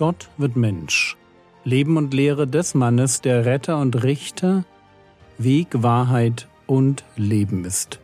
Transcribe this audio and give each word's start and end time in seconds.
Gott 0.00 0.28
wird 0.38 0.56
Mensch. 0.56 1.16
Leben 1.62 1.98
und 1.98 2.14
Lehre 2.14 2.46
des 2.46 2.72
Mannes, 2.72 3.20
der 3.20 3.44
Retter 3.44 3.78
und 3.78 4.02
Richter, 4.02 4.64
Weg, 5.36 5.82
Wahrheit 5.82 6.48
und 6.66 7.04
Leben 7.16 7.66
ist. 7.66 8.00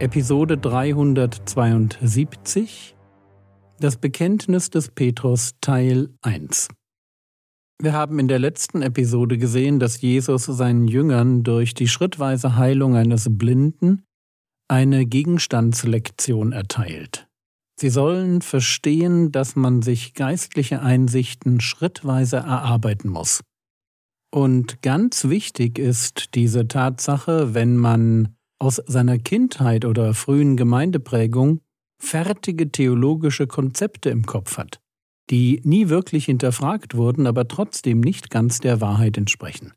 Episode 0.00 0.58
372 0.58 2.96
Das 3.78 3.98
Bekenntnis 3.98 4.70
des 4.70 4.88
Petrus 4.88 5.52
Teil 5.60 6.08
1 6.22 6.66
wir 7.82 7.92
haben 7.94 8.18
in 8.18 8.28
der 8.28 8.38
letzten 8.38 8.82
Episode 8.82 9.38
gesehen, 9.38 9.78
dass 9.80 10.00
Jesus 10.00 10.44
seinen 10.44 10.86
Jüngern 10.86 11.42
durch 11.42 11.74
die 11.74 11.88
schrittweise 11.88 12.56
Heilung 12.56 12.94
eines 12.94 13.26
Blinden 13.30 14.02
eine 14.68 15.06
Gegenstandslektion 15.06 16.52
erteilt. 16.52 17.26
Sie 17.78 17.88
sollen 17.88 18.42
verstehen, 18.42 19.32
dass 19.32 19.56
man 19.56 19.80
sich 19.80 20.12
geistliche 20.12 20.82
Einsichten 20.82 21.60
schrittweise 21.60 22.36
erarbeiten 22.36 23.08
muss. 23.08 23.40
Und 24.32 24.82
ganz 24.82 25.24
wichtig 25.24 25.78
ist 25.78 26.34
diese 26.34 26.68
Tatsache, 26.68 27.54
wenn 27.54 27.76
man 27.76 28.36
aus 28.58 28.76
seiner 28.86 29.18
Kindheit 29.18 29.86
oder 29.86 30.12
frühen 30.12 30.56
Gemeindeprägung 30.56 31.60
fertige 31.98 32.70
theologische 32.70 33.46
Konzepte 33.46 34.10
im 34.10 34.26
Kopf 34.26 34.58
hat 34.58 34.80
die 35.30 35.60
nie 35.64 35.88
wirklich 35.88 36.24
hinterfragt 36.24 36.94
wurden, 36.94 37.26
aber 37.26 37.46
trotzdem 37.46 38.00
nicht 38.00 38.30
ganz 38.30 38.58
der 38.58 38.80
Wahrheit 38.80 39.16
entsprechen. 39.16 39.72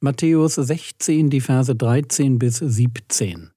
Matthäus 0.00 0.54
16, 0.54 1.30
die 1.30 1.40
Verse 1.40 1.74
13 1.74 2.38
bis 2.38 2.56
17. 2.56 3.52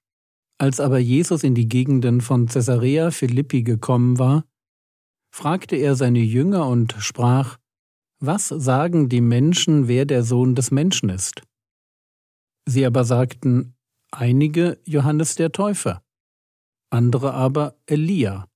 Als 0.58 0.80
aber 0.80 1.00
Jesus 1.00 1.44
in 1.44 1.56
die 1.56 1.68
Gegenden 1.68 2.22
von 2.22 2.48
Caesarea 2.48 3.12
Philippi 3.12 3.64
gekommen 3.64 4.20
war, 4.20 4.46
fragte 5.34 5.76
er 5.76 5.96
seine 5.96 6.20
Jünger 6.20 6.68
und 6.68 6.96
sprach, 7.00 7.58
Was 8.20 8.48
sagen 8.48 9.10
die 9.10 9.22
Menschen, 9.22 9.88
wer 9.88 10.06
der 10.06 10.24
Sohn 10.24 10.56
des 10.56 10.72
Menschen 10.72 11.10
ist? 11.10 11.42
Sie 12.68 12.86
aber 12.86 13.04
sagten, 13.06 13.76
einige 14.12 14.80
Johannes 14.86 15.36
der 15.36 15.52
Täufer, 15.52 16.04
andere 16.90 17.34
aber 17.34 17.76
Elia 17.86 18.48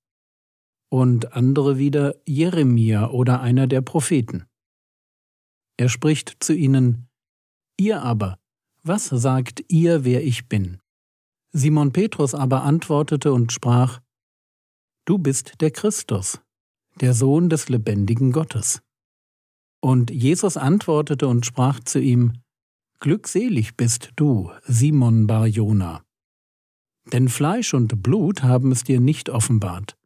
und 0.90 1.34
andere 1.34 1.78
wieder 1.78 2.16
Jeremia 2.26 3.09
oder 3.09 3.42
einer 3.42 3.68
der 3.68 3.82
Propheten. 3.82 4.45
Er 5.78 5.90
spricht 5.90 6.38
zu 6.40 6.54
ihnen, 6.54 7.08
Ihr 7.78 8.02
aber, 8.02 8.38
was 8.84 9.06
sagt 9.06 9.64
ihr, 9.70 10.04
wer 10.04 10.23
ich 10.23 10.50
bin? 10.50 10.80
Simon 11.52 11.94
Petrus 11.94 12.36
aber 12.36 12.64
antwortete 12.64 13.32
und 13.32 13.52
sprach, 13.52 14.02
Du 15.06 15.17
bist 15.17 15.62
der 15.62 15.72
Christus, 15.72 16.42
der 17.00 17.14
Sohn 17.14 17.50
des 17.50 17.70
lebendigen 17.70 18.32
Gottes. 18.32 18.82
Und 19.82 20.12
Jesus 20.12 20.58
antwortete 20.58 21.28
und 21.28 21.45
sprach 21.45 21.80
zu 21.80 22.00
ihm, 22.00 22.34
Glückselig 23.00 23.78
bist 23.78 24.12
du, 24.17 24.52
Simon 24.64 25.26
Bar 25.26 25.48
Jona. 25.48 26.04
Denn 27.14 27.30
Fleisch 27.30 27.73
und 27.73 28.04
Blut 28.04 28.44
haben 28.44 28.72
es 28.72 28.84
dir 28.84 29.00
nicht 29.00 29.30
offenbart, 29.30 29.98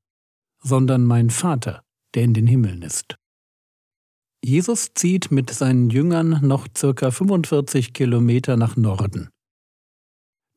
sondern 0.64 1.06
mein 1.06 1.30
Vater, 1.30 1.84
der 2.16 2.24
in 2.24 2.34
den 2.34 2.48
Himmeln 2.48 2.82
ist. 2.82 3.16
Jesus 4.44 4.94
zieht 4.94 5.32
mit 5.32 5.50
seinen 5.52 5.90
Jüngern 5.90 6.46
noch 6.46 6.68
circa 6.76 7.12
45 7.12 7.94
Kilometer 7.94 8.58
nach 8.58 8.76
Norden. 8.76 9.30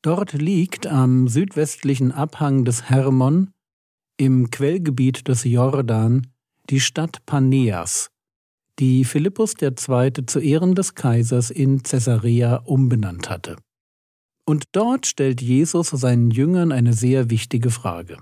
Dort 0.03 0.32
liegt 0.32 0.86
am 0.86 1.28
südwestlichen 1.28 2.12
Abhang 2.12 2.64
des 2.64 2.91
Hermon, 2.91 3.50
im 4.19 4.50
Quellgebiet 4.50 5.28
des 5.28 5.44
Jordan, 5.44 6.26
die 6.70 6.80
Stadt 6.80 7.25
Paneas, 7.26 8.10
die 8.78 9.04
Philippus 9.04 9.54
II. 9.60 10.26
zu 10.26 10.41
Ehren 10.41 10.75
des 10.75 10.94
Kaisers 10.94 11.50
in 11.50 11.82
Caesarea 11.82 12.56
umbenannt 12.56 13.28
hatte. 13.30 13.56
Und 14.44 14.64
dort 14.72 15.06
stellt 15.06 15.42
Jesus 15.42 15.88
seinen 15.88 16.30
Jüngern 16.30 16.72
eine 16.72 16.92
sehr 16.92 17.30
wichtige 17.30 17.70
Frage. 17.70 18.19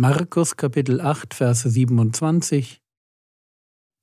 Markus 0.00 0.54
Kapitel 0.54 1.00
8, 1.00 1.34
Vers 1.34 1.62
27 1.62 2.80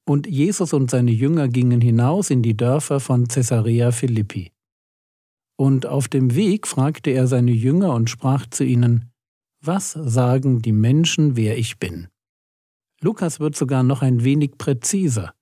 Und 0.05 0.27
Jesus 0.27 0.73
und 0.73 0.91
seine 0.91 1.11
Jünger 1.11 1.47
gingen 1.47 1.79
hinaus 1.79 2.31
in 2.31 2.41
die 2.41 2.57
Dörfer 2.57 2.99
von 2.99 3.29
Caesarea 3.29 3.93
Philippi. 3.93 4.51
Und 5.57 5.85
auf 5.85 6.09
dem 6.09 6.35
Weg 6.35 6.67
fragte 6.67 7.11
er 7.11 7.27
seine 7.27 7.53
Jünger 7.53 7.93
und 7.93 8.09
sprach 8.09 8.45
zu 8.47 8.65
ihnen, 8.65 9.09
Was 9.61 9.93
sagen 9.93 10.61
die 10.61 10.73
Menschen, 10.73 11.37
wer 11.37 11.57
ich 11.57 11.79
bin? 11.79 12.09
Lukas 12.99 13.39
wird 13.39 13.55
sogar 13.55 13.83
noch 13.83 14.01
ein 14.01 14.25
wenig 14.25 14.57
präziser. 14.57 15.33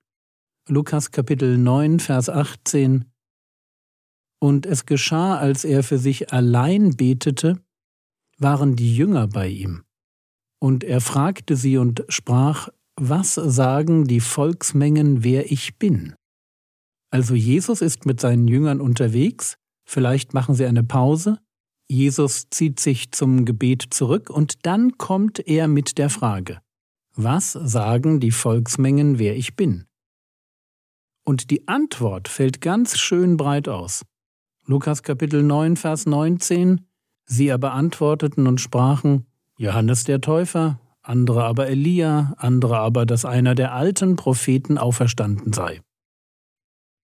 Lukas 0.69 1.09
Kapitel 1.09 1.57
9, 1.57 1.99
Vers 1.99 2.29
18 2.29 3.05
Und 4.39 4.67
es 4.67 4.85
geschah, 4.85 5.35
als 5.35 5.65
er 5.65 5.81
für 5.81 5.97
sich 5.97 6.31
allein 6.31 6.95
betete, 6.95 7.59
waren 8.37 8.75
die 8.75 8.95
Jünger 8.95 9.27
bei 9.27 9.47
ihm. 9.47 9.82
Und 10.63 10.85
er 10.85 11.01
fragte 11.01 11.57
sie 11.57 11.77
und 11.77 12.05
sprach, 12.07 12.69
was 12.95 13.33
sagen 13.35 14.05
die 14.05 14.21
Volksmengen, 14.21 15.21
wer 15.21 15.51
ich 15.51 15.77
bin? 15.77 16.15
Also 17.11 17.35
Jesus 17.35 17.81
ist 17.81 18.05
mit 18.05 18.21
seinen 18.21 18.47
Jüngern 18.47 18.79
unterwegs, 18.79 19.57
vielleicht 19.85 20.33
machen 20.33 20.55
sie 20.55 20.65
eine 20.65 20.85
Pause, 20.85 21.37
Jesus 21.89 22.49
zieht 22.49 22.79
sich 22.79 23.11
zum 23.11 23.43
Gebet 23.43 23.87
zurück 23.89 24.29
und 24.29 24.65
dann 24.65 24.97
kommt 24.97 25.45
er 25.45 25.67
mit 25.67 25.97
der 25.97 26.09
Frage, 26.09 26.61
was 27.13 27.51
sagen 27.51 28.21
die 28.21 28.31
Volksmengen, 28.31 29.19
wer 29.19 29.35
ich 29.35 29.57
bin? 29.57 29.83
Und 31.25 31.51
die 31.51 31.67
Antwort 31.67 32.29
fällt 32.29 32.61
ganz 32.61 32.97
schön 32.97 33.35
breit 33.35 33.67
aus. 33.67 34.05
Lukas 34.65 35.03
Kapitel 35.03 35.43
9, 35.43 35.75
Vers 35.75 36.05
19, 36.05 36.87
sie 37.25 37.51
aber 37.51 37.73
antworteten 37.73 38.47
und 38.47 38.61
sprachen, 38.61 39.25
Johannes 39.63 40.03
der 40.03 40.19
Täufer, 40.19 40.77
andere 41.03 41.45
aber 41.45 41.67
Elia, 41.67 42.33
andere 42.37 42.79
aber, 42.79 43.05
dass 43.05 43.23
einer 43.23 43.55
der 43.55 43.73
alten 43.73 44.17
Propheten 44.17 44.77
auferstanden 44.77 45.53
sei. 45.53 45.79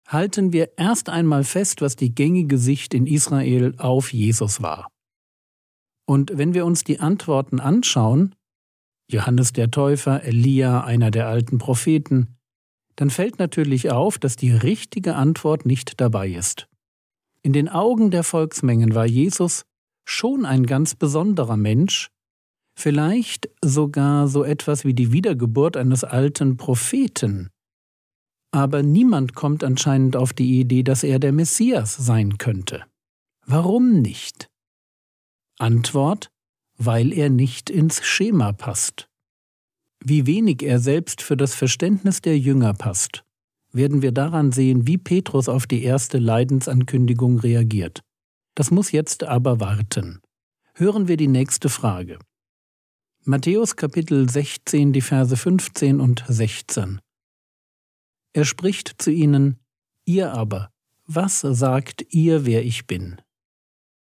Halten 0.08 0.54
wir 0.54 0.78
erst 0.78 1.10
einmal 1.10 1.44
fest, 1.44 1.82
was 1.82 1.96
die 1.96 2.14
gängige 2.14 2.56
Sicht 2.56 2.94
in 2.94 3.06
Israel 3.06 3.74
auf 3.76 4.10
Jesus 4.10 4.62
war. 4.62 4.88
Und 6.06 6.38
wenn 6.38 6.54
wir 6.54 6.64
uns 6.64 6.82
die 6.82 6.98
Antworten 6.98 7.60
anschauen, 7.60 8.34
Johannes 9.10 9.52
der 9.52 9.70
Täufer, 9.70 10.22
Elia, 10.22 10.82
einer 10.82 11.10
der 11.10 11.28
alten 11.28 11.58
Propheten, 11.58 12.38
dann 12.94 13.10
fällt 13.10 13.38
natürlich 13.38 13.90
auf, 13.90 14.16
dass 14.16 14.36
die 14.36 14.52
richtige 14.52 15.14
Antwort 15.14 15.66
nicht 15.66 16.00
dabei 16.00 16.30
ist. 16.30 16.68
In 17.42 17.52
den 17.52 17.68
Augen 17.68 18.10
der 18.10 18.24
Volksmengen 18.24 18.94
war 18.94 19.04
Jesus 19.04 19.66
schon 20.06 20.46
ein 20.46 20.64
ganz 20.64 20.94
besonderer 20.94 21.58
Mensch, 21.58 22.10
vielleicht 22.76 23.48
sogar 23.64 24.28
so 24.28 24.44
etwas 24.44 24.84
wie 24.84 24.94
die 24.94 25.10
Wiedergeburt 25.10 25.76
eines 25.76 26.04
alten 26.04 26.56
Propheten. 26.56 27.48
Aber 28.52 28.82
niemand 28.82 29.34
kommt 29.34 29.64
anscheinend 29.64 30.14
auf 30.14 30.32
die 30.32 30.60
Idee, 30.60 30.82
dass 30.82 31.02
er 31.02 31.18
der 31.18 31.32
Messias 31.32 31.96
sein 31.96 32.38
könnte. 32.38 32.84
Warum 33.46 34.00
nicht? 34.00 34.48
Antwort, 35.58 36.30
weil 36.76 37.12
er 37.12 37.30
nicht 37.30 37.70
ins 37.70 38.04
Schema 38.04 38.52
passt. 38.52 39.08
Wie 40.04 40.26
wenig 40.26 40.62
er 40.62 40.78
selbst 40.78 41.22
für 41.22 41.36
das 41.36 41.54
Verständnis 41.54 42.20
der 42.20 42.38
Jünger 42.38 42.74
passt, 42.74 43.24
werden 43.72 44.02
wir 44.02 44.12
daran 44.12 44.52
sehen, 44.52 44.86
wie 44.86 44.98
Petrus 44.98 45.48
auf 45.48 45.66
die 45.66 45.82
erste 45.82 46.18
Leidensankündigung 46.18 47.38
reagiert. 47.38 48.00
Das 48.54 48.70
muss 48.70 48.92
jetzt 48.92 49.24
aber 49.24 49.60
warten. 49.60 50.20
Hören 50.74 51.08
wir 51.08 51.16
die 51.16 51.28
nächste 51.28 51.68
Frage. 51.68 52.18
Matthäus 53.28 53.74
Kapitel 53.74 54.30
16, 54.30 54.92
die 54.92 55.00
Verse 55.00 55.36
15 55.36 55.98
und 55.98 56.24
16. 56.28 57.00
Er 58.32 58.44
spricht 58.44 59.02
zu 59.02 59.10
ihnen, 59.10 59.58
Ihr 60.04 60.32
aber, 60.32 60.70
was 61.06 61.40
sagt 61.40 62.06
ihr, 62.10 62.46
wer 62.46 62.64
ich 62.64 62.86
bin? 62.86 63.20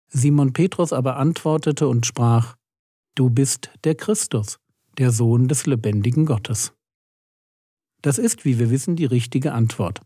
Simon 0.07 0.53
Petrus 0.53 0.91
aber 0.91 1.17
antwortete 1.17 1.87
und 1.87 2.07
sprach, 2.07 2.55
Du 3.13 3.29
bist 3.29 3.69
der 3.83 3.93
Christus, 3.93 4.57
der 4.97 5.11
Sohn 5.11 5.47
des 5.47 5.67
lebendigen 5.67 6.25
Gottes. 6.25 6.73
Das 8.01 8.17
ist, 8.17 8.43
wie 8.43 8.57
wir 8.57 8.71
wissen, 8.71 8.95
die 8.95 9.05
richtige 9.05 9.53
Antwort. 9.53 10.01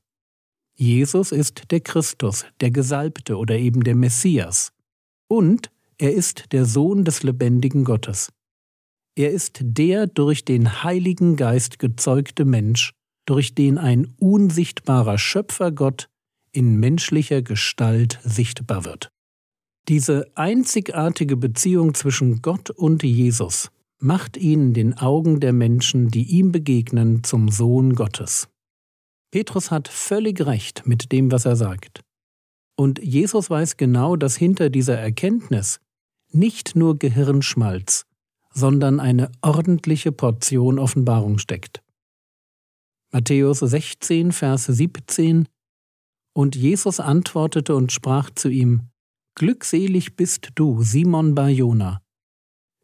Jesus 0.74 1.32
ist 1.32 1.72
der 1.72 1.80
Christus, 1.80 2.46
der 2.60 2.72
Gesalbte 2.72 3.38
oder 3.38 3.58
eben 3.58 3.86
der 3.86 3.96
Messias. 3.96 4.74
Und 5.30 5.72
er 5.98 6.14
ist 6.14 6.52
der 6.52 6.66
Sohn 6.66 7.06
des 7.06 7.24
lebendigen 7.24 7.86
Gottes. 7.86 8.30
Er 9.18 9.32
ist 9.32 9.60
der 9.62 10.08
durch 10.08 10.44
den 10.44 10.84
Heiligen 10.84 11.38
Geist 11.38 11.80
gezeugte 11.80 12.44
Mensch, 12.44 12.92
durch 13.26 13.56
den 13.56 13.78
ein 13.78 14.14
unsichtbarer 14.20 15.18
Schöpfergott 15.18 16.10
in 16.52 16.78
menschlicher 16.80 17.42
Gestalt 17.42 18.20
sichtbar 18.24 18.86
wird. 18.86 19.10
Diese 19.88 20.32
einzigartige 20.36 21.38
Beziehung 21.38 21.94
zwischen 21.94 22.42
Gott 22.42 22.70
und 22.72 23.04
Jesus 23.04 23.72
macht 24.00 24.36
ihn 24.36 24.62
in 24.62 24.74
den 24.74 24.98
Augen 24.98 25.40
der 25.40 25.54
Menschen, 25.54 26.10
die 26.10 26.24
ihm 26.24 26.52
begegnen, 26.52 27.24
zum 27.24 27.50
Sohn 27.50 27.96
Gottes. 27.96 28.50
Petrus 29.32 29.72
hat 29.72 29.88
völlig 29.88 30.46
recht 30.46 30.86
mit 30.86 31.12
dem, 31.12 31.32
was 31.32 31.46
er 31.46 31.56
sagt. 31.56 32.02
Und 32.76 33.02
Jesus 33.02 33.50
weiß 33.50 33.78
genau, 33.78 34.16
dass 34.16 34.36
hinter 34.36 34.70
dieser 34.70 34.98
Erkenntnis 34.98 35.80
nicht 36.32 36.76
nur 36.76 36.98
Gehirnschmalz, 37.00 38.06
sondern 38.56 39.00
eine 39.00 39.32
ordentliche 39.42 40.12
Portion 40.12 40.80
Offenbarung 40.80 41.38
steckt. 41.38 41.84
Matthäus 43.12 43.60
16, 43.60 44.32
Vers 44.32 44.66
17 44.66 45.48
Und 46.34 46.56
Jesus 46.56 47.00
antwortete 47.00 47.76
und 47.76 47.92
sprach 47.92 48.30
zu 48.32 48.50
ihm, 48.50 48.90
Glückselig 49.36 50.16
bist 50.16 50.52
du, 50.56 50.82
Simon 50.82 51.36
Barjona, 51.36 52.02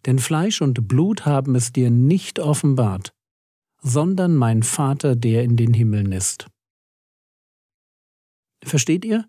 denn 0.06 0.20
Fleisch 0.20 0.62
und 0.62 0.90
Blut 0.90 1.26
haben 1.26 1.56
es 1.56 1.72
dir 1.72 1.90
nicht 1.90 2.40
offenbart, 2.40 3.14
sondern 3.82 4.36
mein 4.36 4.64
Vater, 4.64 5.16
der 5.16 5.44
in 5.44 5.56
den 5.56 5.74
Himmeln 5.74 6.12
ist. 6.12 6.48
Versteht 8.64 9.06
ihr? 9.06 9.26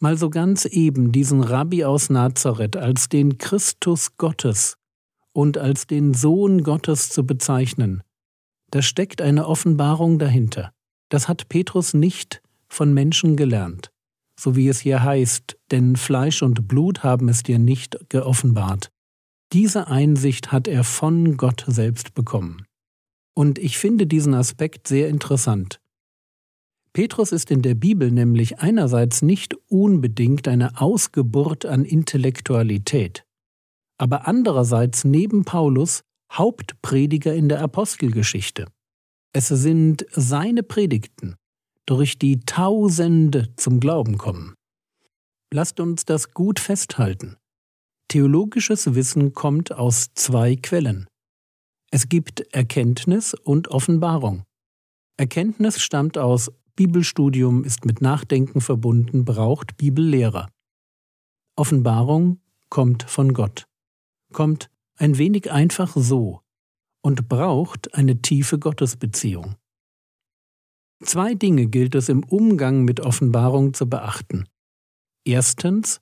Mal 0.00 0.18
so 0.18 0.28
ganz 0.28 0.64
eben 0.64 1.12
diesen 1.12 1.42
Rabbi 1.42 1.84
aus 1.84 2.10
Nazareth 2.10 2.76
als 2.76 3.08
den 3.08 3.38
Christus 3.38 4.16
Gottes 4.16 4.76
und 5.34 5.58
als 5.58 5.86
den 5.86 6.14
Sohn 6.14 6.62
Gottes 6.62 7.10
zu 7.10 7.26
bezeichnen, 7.26 8.02
da 8.70 8.80
steckt 8.80 9.20
eine 9.20 9.46
Offenbarung 9.46 10.18
dahinter. 10.18 10.72
Das 11.10 11.28
hat 11.28 11.50
Petrus 11.50 11.92
nicht 11.92 12.40
von 12.68 12.94
Menschen 12.94 13.36
gelernt 13.36 13.90
so 14.38 14.56
wie 14.56 14.68
es 14.68 14.80
hier 14.80 15.02
heißt, 15.02 15.56
denn 15.70 15.96
Fleisch 15.96 16.42
und 16.42 16.68
Blut 16.68 17.02
haben 17.02 17.28
es 17.28 17.42
dir 17.42 17.58
nicht 17.58 17.98
geoffenbart. 18.08 18.90
Diese 19.52 19.88
Einsicht 19.88 20.52
hat 20.52 20.66
er 20.66 20.84
von 20.84 21.36
Gott 21.36 21.64
selbst 21.66 22.14
bekommen. 22.14 22.66
Und 23.34 23.58
ich 23.58 23.78
finde 23.78 24.06
diesen 24.06 24.34
Aspekt 24.34 24.88
sehr 24.88 25.08
interessant. 25.08 25.80
Petrus 26.92 27.32
ist 27.32 27.50
in 27.50 27.62
der 27.62 27.74
Bibel 27.74 28.10
nämlich 28.10 28.60
einerseits 28.60 29.22
nicht 29.22 29.56
unbedingt 29.68 30.46
eine 30.46 30.80
Ausgeburt 30.80 31.66
an 31.66 31.84
Intellektualität, 31.84 33.23
aber 33.98 34.26
andererseits 34.26 35.04
neben 35.04 35.44
Paulus 35.44 36.02
Hauptprediger 36.32 37.34
in 37.34 37.48
der 37.48 37.60
Apostelgeschichte. 37.60 38.66
Es 39.32 39.48
sind 39.48 40.06
seine 40.12 40.62
Predigten, 40.62 41.36
durch 41.86 42.18
die 42.18 42.40
Tausende 42.40 43.54
zum 43.56 43.80
Glauben 43.80 44.18
kommen. 44.18 44.54
Lasst 45.52 45.80
uns 45.80 46.04
das 46.04 46.32
gut 46.32 46.58
festhalten. 46.58 47.36
Theologisches 48.08 48.94
Wissen 48.94 49.32
kommt 49.32 49.72
aus 49.72 50.08
zwei 50.14 50.56
Quellen. 50.56 51.06
Es 51.90 52.08
gibt 52.08 52.40
Erkenntnis 52.52 53.34
und 53.34 53.68
Offenbarung. 53.68 54.44
Erkenntnis 55.16 55.80
stammt 55.80 56.18
aus 56.18 56.50
Bibelstudium 56.76 57.62
ist 57.62 57.84
mit 57.84 58.00
Nachdenken 58.00 58.60
verbunden, 58.60 59.24
braucht 59.24 59.76
Bibellehrer. 59.76 60.48
Offenbarung 61.56 62.40
kommt 62.68 63.04
von 63.04 63.32
Gott, 63.32 63.64
kommt 64.34 64.68
ein 64.96 65.16
wenig 65.16 65.50
einfach 65.50 65.96
so 65.96 66.42
und 67.00 67.28
braucht 67.28 67.94
eine 67.94 68.20
tiefe 68.20 68.58
Gottesbeziehung. 68.58 69.56
Zwei 71.02 71.34
Dinge 71.34 71.66
gilt 71.66 71.94
es 71.94 72.08
im 72.08 72.22
Umgang 72.22 72.84
mit 72.84 73.00
Offenbarung 73.00 73.74
zu 73.74 73.88
beachten. 73.88 74.44
Erstens, 75.24 76.00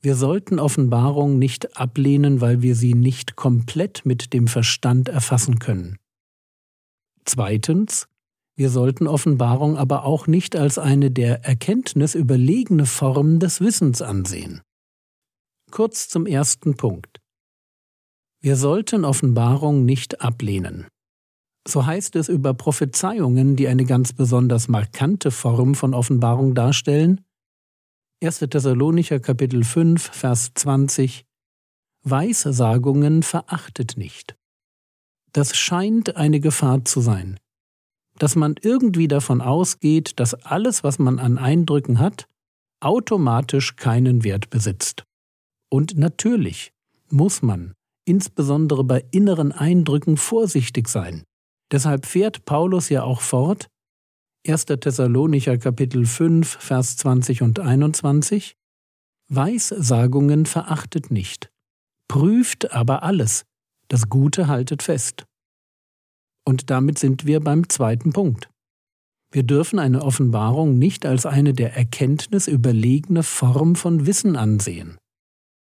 wir 0.00 0.14
sollten 0.14 0.58
Offenbarung 0.58 1.38
nicht 1.38 1.76
ablehnen, 1.76 2.40
weil 2.40 2.62
wir 2.62 2.74
sie 2.74 2.94
nicht 2.94 3.36
komplett 3.36 4.06
mit 4.06 4.32
dem 4.32 4.46
Verstand 4.48 5.08
erfassen 5.08 5.58
können. 5.58 5.98
Zweitens, 7.24 8.08
wir 8.56 8.70
sollten 8.70 9.06
Offenbarung 9.06 9.76
aber 9.76 10.04
auch 10.04 10.26
nicht 10.26 10.56
als 10.56 10.78
eine 10.78 11.10
der 11.10 11.44
Erkenntnis 11.44 12.14
überlegene 12.14 12.86
Form 12.86 13.38
des 13.38 13.60
Wissens 13.60 14.02
ansehen. 14.02 14.62
Kurz 15.70 16.08
zum 16.08 16.26
ersten 16.26 16.76
Punkt. 16.76 17.19
Wir 18.42 18.56
sollten 18.56 19.04
Offenbarung 19.04 19.84
nicht 19.84 20.22
ablehnen. 20.22 20.86
So 21.68 21.84
heißt 21.84 22.16
es 22.16 22.30
über 22.30 22.54
Prophezeiungen, 22.54 23.54
die 23.54 23.68
eine 23.68 23.84
ganz 23.84 24.14
besonders 24.14 24.66
markante 24.66 25.30
Form 25.30 25.74
von 25.74 25.92
Offenbarung 25.92 26.54
darstellen. 26.54 27.20
1. 28.22 28.38
Thessalonicher 28.38 29.20
Kapitel 29.20 29.62
5, 29.62 30.02
Vers 30.02 30.52
20 30.54 31.26
Weissagungen 32.02 33.22
verachtet 33.22 33.98
nicht. 33.98 34.36
Das 35.32 35.54
scheint 35.54 36.16
eine 36.16 36.40
Gefahr 36.40 36.82
zu 36.86 37.02
sein, 37.02 37.38
dass 38.18 38.36
man 38.36 38.54
irgendwie 38.62 39.06
davon 39.06 39.42
ausgeht, 39.42 40.18
dass 40.18 40.32
alles, 40.32 40.82
was 40.82 40.98
man 40.98 41.18
an 41.18 41.36
Eindrücken 41.36 41.98
hat, 41.98 42.26
automatisch 42.80 43.76
keinen 43.76 44.24
Wert 44.24 44.48
besitzt. 44.48 45.04
Und 45.68 45.98
natürlich 45.98 46.72
muss 47.10 47.42
man, 47.42 47.74
insbesondere 48.04 48.84
bei 48.84 49.04
inneren 49.10 49.52
Eindrücken, 49.52 50.16
vorsichtig 50.16 50.88
sein. 50.88 51.24
Deshalb 51.70 52.06
fährt 52.06 52.44
Paulus 52.44 52.88
ja 52.88 53.02
auch 53.04 53.20
fort, 53.20 53.68
1. 54.46 54.64
Thessalonicher 54.66 55.58
Kapitel 55.58 56.06
5, 56.06 56.48
Vers 56.48 56.96
20 56.96 57.42
und 57.42 57.60
21, 57.60 58.56
Weissagungen 59.28 60.46
verachtet 60.46 61.10
nicht, 61.10 61.50
prüft 62.08 62.72
aber 62.72 63.02
alles, 63.02 63.44
das 63.88 64.08
Gute 64.08 64.48
haltet 64.48 64.82
fest. 64.82 65.26
Und 66.44 66.70
damit 66.70 66.98
sind 66.98 67.26
wir 67.26 67.40
beim 67.40 67.68
zweiten 67.68 68.12
Punkt. 68.12 68.48
Wir 69.30 69.44
dürfen 69.44 69.78
eine 69.78 70.02
Offenbarung 70.02 70.78
nicht 70.78 71.06
als 71.06 71.26
eine 71.26 71.52
der 71.52 71.76
Erkenntnis 71.76 72.48
überlegene 72.48 73.22
Form 73.22 73.76
von 73.76 74.06
Wissen 74.06 74.34
ansehen. 74.34 74.98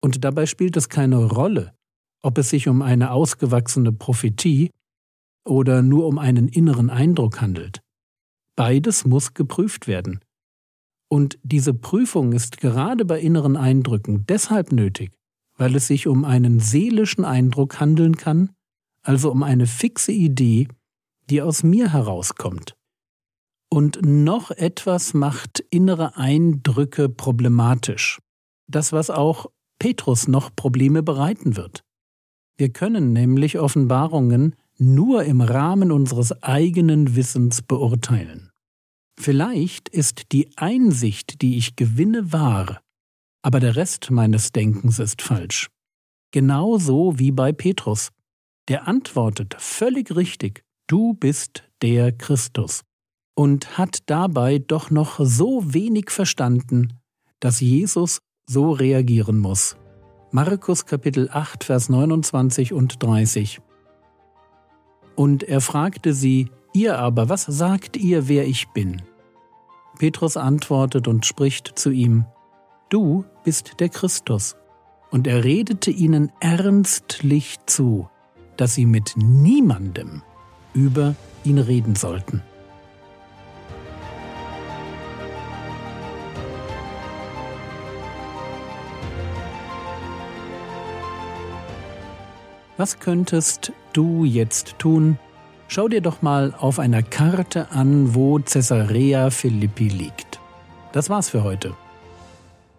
Und 0.00 0.24
dabei 0.24 0.46
spielt 0.46 0.76
es 0.78 0.88
keine 0.88 1.22
Rolle, 1.24 1.74
ob 2.22 2.38
es 2.38 2.50
sich 2.50 2.68
um 2.68 2.82
eine 2.82 3.12
ausgewachsene 3.12 3.92
Prophetie 3.92 4.70
oder 5.46 5.82
nur 5.82 6.06
um 6.06 6.18
einen 6.18 6.48
inneren 6.48 6.90
Eindruck 6.90 7.40
handelt. 7.40 7.80
Beides 8.56 9.06
muss 9.06 9.34
geprüft 9.34 9.86
werden. 9.86 10.20
Und 11.08 11.38
diese 11.42 11.74
Prüfung 11.74 12.32
ist 12.32 12.58
gerade 12.58 13.04
bei 13.04 13.20
inneren 13.20 13.56
Eindrücken 13.56 14.26
deshalb 14.26 14.70
nötig, 14.70 15.12
weil 15.56 15.74
es 15.74 15.88
sich 15.88 16.06
um 16.06 16.24
einen 16.24 16.60
seelischen 16.60 17.24
Eindruck 17.24 17.80
handeln 17.80 18.16
kann, 18.16 18.50
also 19.02 19.30
um 19.30 19.42
eine 19.42 19.66
fixe 19.66 20.12
Idee, 20.12 20.68
die 21.28 21.42
aus 21.42 21.62
mir 21.62 21.92
herauskommt. 21.92 22.76
Und 23.72 24.00
noch 24.02 24.50
etwas 24.50 25.14
macht 25.14 25.60
innere 25.70 26.16
Eindrücke 26.16 27.08
problematisch. 27.08 28.18
Das, 28.68 28.92
was 28.92 29.10
auch 29.10 29.46
Petrus 29.78 30.28
noch 30.28 30.54
Probleme 30.54 31.02
bereiten 31.02 31.56
wird. 31.56 31.82
Wir 32.60 32.68
können 32.68 33.14
nämlich 33.14 33.58
Offenbarungen 33.58 34.54
nur 34.76 35.24
im 35.24 35.40
Rahmen 35.40 35.90
unseres 35.90 36.42
eigenen 36.42 37.16
Wissens 37.16 37.62
beurteilen. 37.62 38.50
Vielleicht 39.18 39.88
ist 39.88 40.32
die 40.32 40.50
Einsicht, 40.58 41.40
die 41.40 41.56
ich 41.56 41.74
gewinne, 41.74 42.34
wahr, 42.34 42.82
aber 43.40 43.60
der 43.60 43.76
Rest 43.76 44.10
meines 44.10 44.52
Denkens 44.52 44.98
ist 44.98 45.22
falsch. 45.22 45.70
Genauso 46.32 47.18
wie 47.18 47.32
bei 47.32 47.50
Petrus. 47.52 48.10
Der 48.68 48.86
antwortet 48.86 49.56
völlig 49.58 50.14
richtig, 50.14 50.62
du 50.86 51.14
bist 51.14 51.64
der 51.80 52.12
Christus, 52.12 52.82
und 53.34 53.78
hat 53.78 54.00
dabei 54.04 54.58
doch 54.58 54.90
noch 54.90 55.18
so 55.18 55.72
wenig 55.72 56.10
verstanden, 56.10 56.92
dass 57.40 57.60
Jesus 57.60 58.18
so 58.46 58.72
reagieren 58.72 59.38
muss. 59.38 59.79
Markus 60.32 60.86
Kapitel 60.86 61.28
8, 61.32 61.64
Vers 61.64 61.88
29 61.88 62.72
und 62.72 63.02
30. 63.02 63.60
Und 65.16 65.42
er 65.42 65.60
fragte 65.60 66.12
sie, 66.14 66.50
Ihr 66.72 67.00
aber, 67.00 67.28
was 67.28 67.46
sagt 67.46 67.96
ihr, 67.96 68.28
wer 68.28 68.46
ich 68.46 68.68
bin? 68.68 69.02
Petrus 69.98 70.36
antwortet 70.36 71.08
und 71.08 71.26
spricht 71.26 71.72
zu 71.76 71.90
ihm, 71.90 72.26
Du 72.90 73.24
bist 73.42 73.80
der 73.80 73.88
Christus. 73.88 74.54
Und 75.10 75.26
er 75.26 75.42
redete 75.42 75.90
ihnen 75.90 76.30
ernstlich 76.38 77.56
zu, 77.66 78.08
dass 78.56 78.76
sie 78.76 78.86
mit 78.86 79.14
niemandem 79.16 80.22
über 80.74 81.16
ihn 81.42 81.58
reden 81.58 81.96
sollten. 81.96 82.44
Was 92.80 92.98
könntest 92.98 93.74
du 93.92 94.24
jetzt 94.24 94.78
tun? 94.78 95.18
Schau 95.68 95.86
dir 95.88 96.00
doch 96.00 96.22
mal 96.22 96.54
auf 96.58 96.78
einer 96.78 97.02
Karte 97.02 97.70
an, 97.72 98.14
wo 98.14 98.38
Caesarea 98.38 99.28
Philippi 99.28 99.88
liegt. 99.88 100.40
Das 100.92 101.10
war's 101.10 101.28
für 101.28 101.44
heute. 101.44 101.74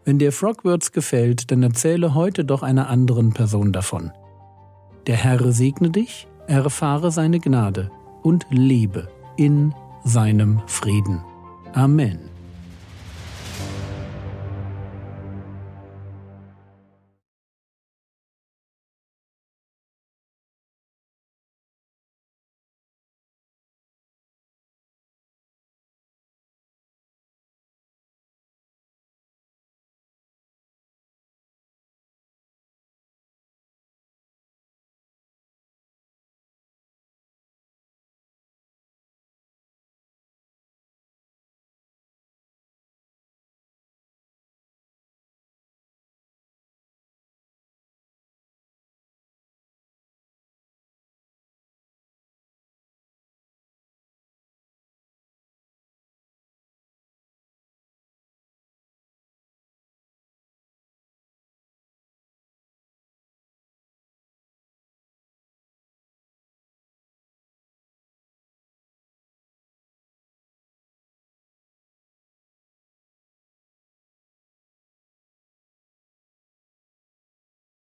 Wenn 0.04 0.18
dir 0.18 0.32
Frogwords 0.32 0.92
gefällt, 0.92 1.52
dann 1.52 1.62
erzähle 1.62 2.16
heute 2.16 2.44
doch 2.46 2.64
einer 2.64 2.90
anderen 2.90 3.34
Person 3.34 3.74
davon. 3.74 4.10
Der 5.06 5.18
Herr 5.18 5.52
segne 5.52 5.92
dich, 5.92 6.28
erfahre 6.48 7.12
seine 7.12 7.40
Gnade 7.40 7.92
und 8.24 8.48
lebe 8.50 9.08
in 9.38 9.76
seinem 10.04 10.64
Frieden. 10.66 11.24
Amen. 11.74 12.31